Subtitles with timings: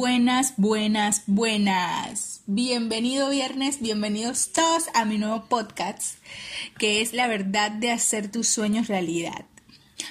[0.00, 2.40] Buenas, buenas, buenas.
[2.46, 6.14] Bienvenido viernes, bienvenidos todos a mi nuevo podcast,
[6.78, 9.44] que es la verdad de hacer tus sueños realidad.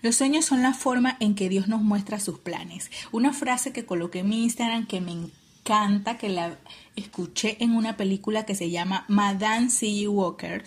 [0.00, 2.92] Los sueños son la forma en que Dios nos muestra sus planes.
[3.10, 6.56] Una frase que coloqué en mi Instagram que me encanta, que la
[6.94, 10.06] escuché en una película que se llama Madame C.
[10.06, 10.62] Walker.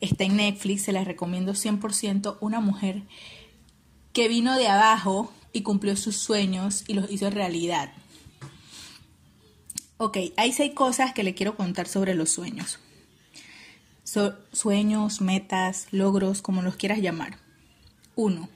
[0.00, 2.38] Está en Netflix, se la recomiendo 100%.
[2.40, 3.04] Una mujer
[4.12, 7.92] que vino de abajo y cumplió sus sueños y los hizo realidad.
[9.98, 12.80] Ok, hay seis cosas que le quiero contar sobre los sueños.
[14.52, 17.38] sueños, metas, logros, como los quieras llamar.
[18.16, 18.48] Uno,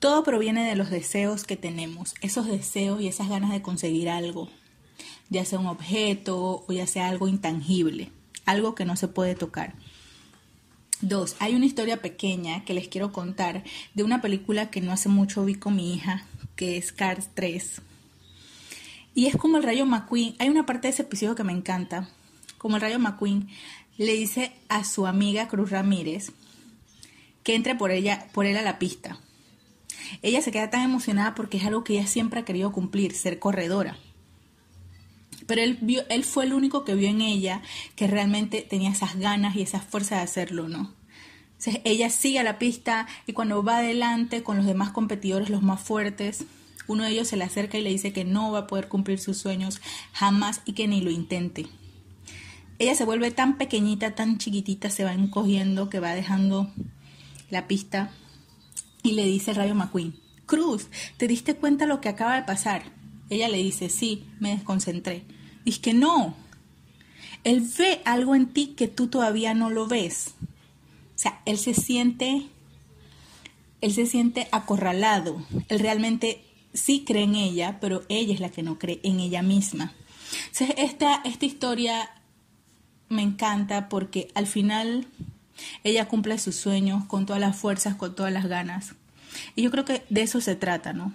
[0.00, 4.48] todo proviene de los deseos que tenemos, esos deseos y esas ganas de conseguir algo,
[5.28, 8.10] ya sea un objeto o ya sea algo intangible,
[8.44, 9.74] algo que no se puede tocar.
[11.02, 13.64] Dos, hay una historia pequeña que les quiero contar
[13.94, 16.26] de una película que no hace mucho vi con mi hija,
[16.60, 17.80] que es Cars 3.
[19.14, 20.34] Y es como el Rayo McQueen.
[20.38, 22.10] Hay una parte de ese episodio que me encanta.
[22.58, 23.48] Como el Rayo McQueen
[23.96, 26.32] le dice a su amiga Cruz Ramírez
[27.44, 29.18] que entre por ella, por él a la pista.
[30.20, 33.38] Ella se queda tan emocionada porque es algo que ella siempre ha querido cumplir, ser
[33.38, 33.96] corredora.
[35.46, 37.62] Pero él, vio, él fue el único que vio en ella
[37.96, 40.92] que realmente tenía esas ganas y esa fuerza de hacerlo, ¿no?
[41.84, 45.80] Ella sigue a la pista y cuando va adelante con los demás competidores, los más
[45.80, 46.44] fuertes,
[46.86, 49.18] uno de ellos se le acerca y le dice que no va a poder cumplir
[49.18, 49.80] sus sueños
[50.12, 51.66] jamás y que ni lo intente.
[52.78, 56.70] Ella se vuelve tan pequeñita, tan chiquitita, se va encogiendo que va dejando
[57.50, 58.10] la pista
[59.02, 60.14] y le dice el Rayo McQueen,
[60.46, 62.82] Cruz, ¿te diste cuenta lo que acaba de pasar?
[63.28, 65.24] Ella le dice, sí, me desconcentré.
[65.64, 66.34] Dice que no.
[67.44, 70.34] Él ve algo en ti que tú todavía no lo ves.
[71.20, 72.46] O sea, él se siente,
[73.82, 75.44] él se siente acorralado.
[75.68, 76.42] Él realmente
[76.72, 79.92] sí cree en ella, pero ella es la que no cree en ella misma.
[80.46, 82.08] Entonces, esta, esta historia
[83.10, 85.08] me encanta porque al final
[85.84, 88.94] ella cumple sus sueños con todas las fuerzas, con todas las ganas.
[89.54, 91.12] Y yo creo que de eso se trata, ¿no?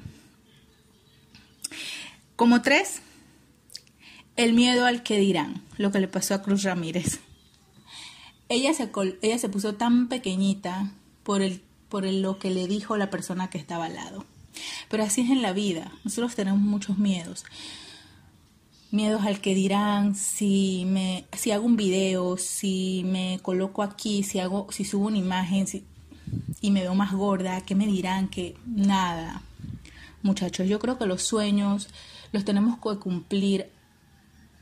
[2.35, 3.01] Como tres,
[4.35, 7.21] el miedo al que dirán, lo que le pasó a Cruz Ramírez
[8.49, 8.91] ella se,
[9.21, 10.91] ella se puso tan pequeñita
[11.23, 14.25] por, el, por lo que le dijo la persona que estaba al lado.
[14.89, 15.91] Pero así es en la vida.
[16.03, 17.45] Nosotros tenemos muchos miedos.
[18.91, 24.39] Miedos al que dirán, si me, si hago un video, si me coloco aquí, si
[24.39, 25.65] hago, si subo una imagen
[26.61, 28.29] y me veo más gorda, ¿qué me dirán?
[28.29, 29.41] Que nada.
[30.21, 31.89] Muchachos, yo creo que los sueños
[32.31, 33.69] los tenemos que cumplir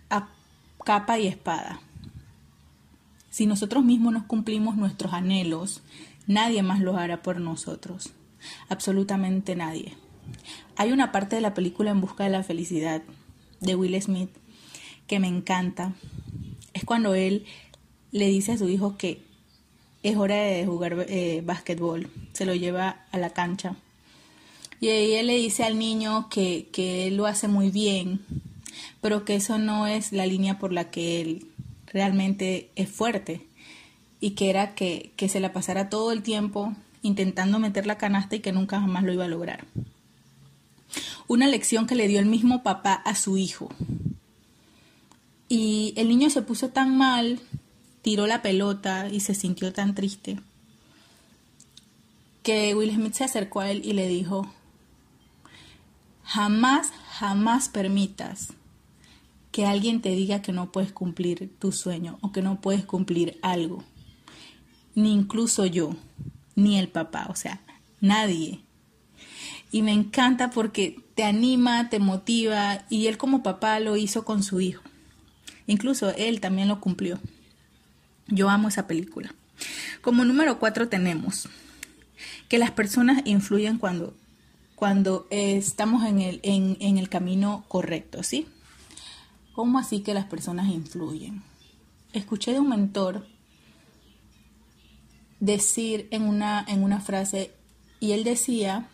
[0.10, 0.30] a
[0.84, 1.80] capa y espada.
[3.34, 5.82] Si nosotros mismos nos cumplimos nuestros anhelos,
[6.28, 8.12] nadie más lo hará por nosotros.
[8.70, 9.98] Absolutamente nadie.
[10.76, 13.02] Hay una parte de la película En Busca de la Felicidad
[13.60, 14.30] de Will Smith
[15.08, 15.96] que me encanta.
[16.76, 17.46] Es cuando él
[18.12, 19.24] le dice a su hijo que
[20.04, 22.12] es hora de jugar eh, básquetbol.
[22.34, 23.76] Se lo lleva a la cancha.
[24.80, 28.24] Y ahí él le dice al niño que, que él lo hace muy bien,
[29.02, 31.48] pero que eso no es la línea por la que él
[31.94, 33.46] realmente es fuerte
[34.20, 38.40] y que era que, se la pasara todo el tiempo intentando meter la canasta y
[38.40, 39.66] que nunca jamás lo iba a lograr.
[41.28, 43.70] Una lección que le dio el mismo papá a su hijo.
[45.50, 47.40] Y el niño se puso tan mal,
[48.02, 50.40] tiró la pelota y se sintió tan triste,
[52.44, 54.52] que Will Smith se acercó a él y le dijo,
[56.24, 58.53] jamás, jamás permitas
[59.53, 63.38] que alguien te diga que no puedes cumplir tu sueño o que no puedes cumplir
[63.44, 63.84] algo.
[64.96, 65.96] Ni incluso yo,
[66.56, 67.62] ni el papá, o sea,
[68.02, 68.62] nadie.
[69.72, 74.41] Y me encanta porque te anima, te motiva y él como papá lo hizo con
[74.41, 74.81] su hijo.
[75.68, 77.20] Incluso él también lo cumplió.
[78.28, 79.35] Yo amo esa película.
[80.02, 81.47] Como número cuatro tenemos
[82.50, 84.16] que las personas influyen cuando,
[84.73, 88.47] cuando estamos en el, en, en el camino correcto, ¿sí?
[89.53, 91.44] ¿Cómo así que las personas influyen?
[92.11, 93.28] Escuché de un mentor
[95.40, 97.53] decir en una, en una frase,
[98.00, 98.90] y él decía,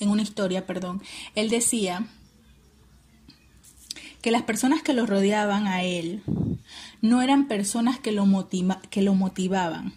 [0.00, 1.02] en una historia, perdón,
[1.34, 2.06] él decía
[4.20, 6.22] que las personas que lo rodeaban a él
[7.00, 8.48] no eran personas que lo,
[8.90, 9.92] que lo motivaban,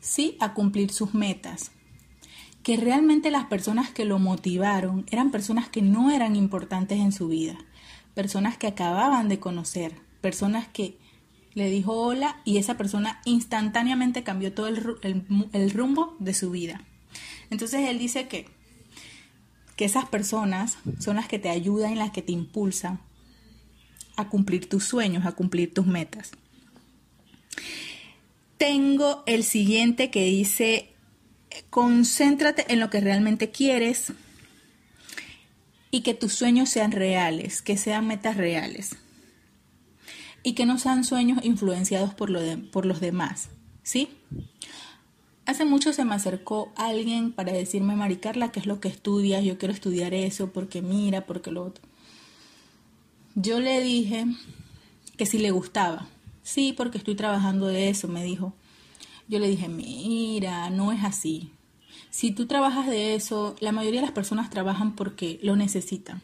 [0.00, 1.72] sí a cumplir sus metas,
[2.62, 7.28] que realmente las personas que lo motivaron eran personas que no eran importantes en su
[7.28, 7.58] vida,
[8.14, 10.98] personas que acababan de conocer, personas que
[11.54, 16.84] le dijo hola y esa persona instantáneamente cambió todo el, rumbo de su vida.
[17.50, 18.46] Entonces él dice que,
[19.76, 23.00] que esas personas son las que te ayudan y las que te impulsan
[24.16, 26.32] a cumplir tus sueños, a cumplir tus metas.
[28.58, 30.92] Tengo el siguiente que dice,
[31.70, 34.12] concéntrate en lo que realmente quieres
[35.90, 38.96] y que tus sueños sean reales, que sean metas reales
[40.42, 42.40] y que no sean sueños influenciados por, lo
[42.70, 43.50] por los demás,
[43.82, 44.08] ¿sí?
[45.46, 49.44] Hace mucho se me acercó alguien para decirme, Maricarla, ¿qué es lo que estudias?
[49.44, 51.84] Yo quiero estudiar eso porque mira, porque lo otro.
[53.34, 54.26] Yo le dije
[55.16, 56.08] que si le gustaba.
[56.42, 58.54] Sí, porque estoy trabajando de eso, me dijo.
[59.28, 61.50] Yo le dije, mira, no es así.
[62.08, 66.22] Si tú trabajas de eso, la mayoría de las personas trabajan porque lo necesitan,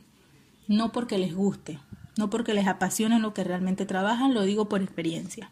[0.66, 1.78] no porque les guste,
[2.16, 5.50] no porque les apasione lo que realmente trabajan, lo digo por experiencia.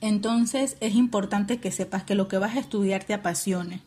[0.00, 3.82] Entonces es importante que sepas que lo que vas a estudiar te apasione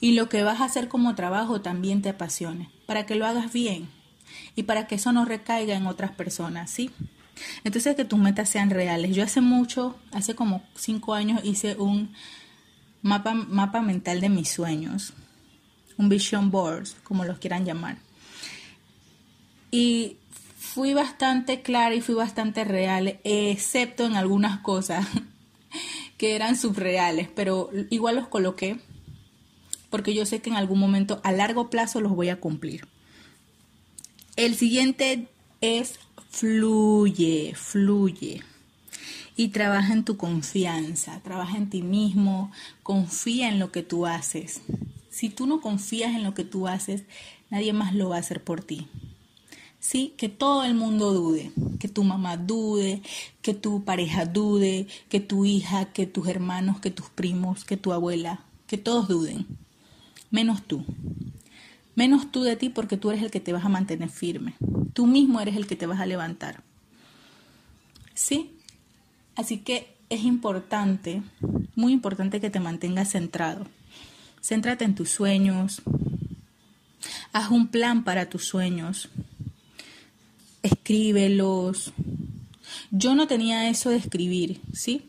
[0.00, 3.52] y lo que vas a hacer como trabajo también te apasione, para que lo hagas
[3.52, 3.88] bien
[4.54, 6.90] y para que eso no recaiga en otras personas, ¿sí?
[7.64, 9.14] Entonces que tus metas sean reales.
[9.14, 12.12] Yo hace mucho, hace como cinco años hice un
[13.02, 15.12] mapa, mental de mis sueños,
[15.96, 17.98] un vision board, como los quieran llamar.
[19.70, 20.16] Y
[20.56, 25.06] fui bastante clara y fui bastante real, excepto en algunas cosas
[26.18, 28.78] que eran subreales, pero igual los coloqué
[29.90, 32.86] porque yo sé que en algún momento a largo plazo los voy a cumplir.
[34.36, 35.26] El siguiente
[35.60, 35.98] es
[36.30, 38.44] fluye, fluye
[39.40, 42.52] y trabaja en tu confianza, trabaja en ti mismo,
[42.82, 44.60] confía en lo que tú haces.
[45.08, 47.04] Si tú no confías en lo que tú haces,
[47.48, 48.86] nadie más lo va a hacer por ti.
[49.78, 53.00] Sí, que todo el mundo dude, que tu mamá dude,
[53.40, 57.94] que tu pareja dude, que tu hija, que tus hermanos, que tus primos, que tu
[57.94, 59.46] abuela, que todos duden,
[60.30, 60.84] menos tú.
[61.94, 64.52] Menos tú de ti porque tú eres el que te vas a mantener firme.
[64.92, 66.62] Tú mismo eres el que te vas a levantar.
[68.12, 68.59] ¿Sí?
[69.40, 71.22] Así que es importante,
[71.74, 73.64] muy importante que te mantengas centrado.
[74.42, 75.80] Céntrate en tus sueños.
[77.32, 79.08] Haz un plan para tus sueños.
[80.62, 81.94] Escríbelos.
[82.90, 85.08] Yo no tenía eso de escribir, ¿sí?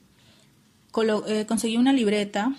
[1.27, 2.55] Eh, conseguí una libreta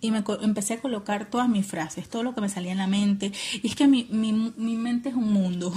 [0.00, 2.86] y me empecé a colocar todas mis frases, todo lo que me salía en la
[2.86, 3.32] mente.
[3.64, 5.74] Y es que mi, mi, mi mente es un mundo.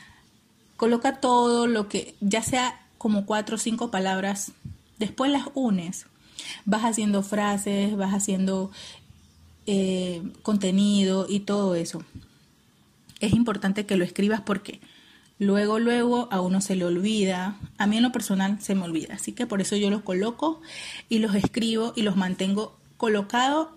[0.76, 4.50] Coloca todo lo que, ya sea como cuatro o cinco palabras,
[4.98, 6.06] después las unes.
[6.64, 8.72] Vas haciendo frases, vas haciendo
[9.64, 12.02] eh, contenido y todo eso.
[13.20, 14.80] Es importante que lo escribas porque
[15.38, 17.60] luego, luego a uno se le olvida.
[17.78, 19.14] A mí en lo personal se me olvida.
[19.14, 20.60] Así que por eso yo los coloco
[21.08, 23.68] y los escribo y los mantengo colocados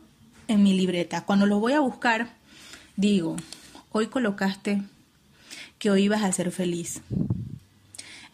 [0.48, 1.24] en mi libreta.
[1.24, 2.34] Cuando los voy a buscar,
[2.96, 3.36] digo,
[3.92, 4.82] hoy colocaste
[5.78, 7.04] que hoy ibas a ser feliz.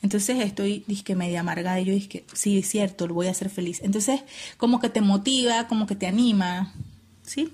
[0.06, 3.50] Entonces estoy, dije, media amargada y yo dije, sí, es cierto, lo voy a hacer
[3.50, 3.80] feliz.
[3.81, 4.22] Entonces,
[4.57, 6.75] como que te motiva, como que te anima,
[7.24, 7.50] ¿sí?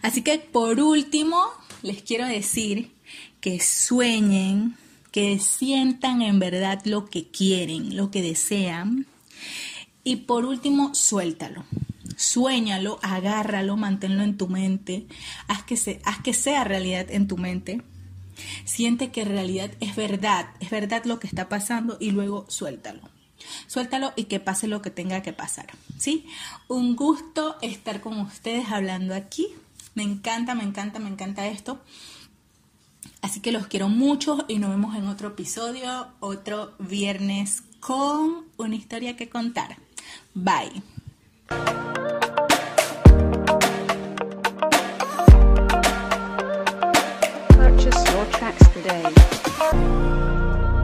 [0.00, 1.42] Así que por último,
[1.82, 2.92] les quiero decir
[3.42, 4.76] que sueñen,
[5.12, 9.04] que sientan en verdad lo que quieren, lo que desean.
[10.04, 11.66] Y por último, suéltalo.
[12.16, 15.04] Suéñalo, agárralo, manténlo en tu mente,
[15.48, 17.82] haz que, se, haz que sea realidad en tu mente
[18.64, 23.02] Siente que en realidad es verdad, es verdad lo que está pasando y luego suéltalo.
[23.66, 25.66] Suéltalo y que pase lo que tenga que pasar.
[25.98, 26.26] ¿Sí?
[26.68, 29.48] Un gusto estar con ustedes hablando aquí.
[29.94, 31.80] Me encanta, me encanta, me encanta esto.
[33.20, 38.74] Así que los quiero mucho y nos vemos en otro episodio, otro viernes con una
[38.74, 39.76] historia que contar.
[40.34, 40.82] Bye.
[48.84, 49.13] Today.